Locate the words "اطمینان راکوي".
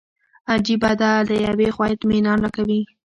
1.95-2.81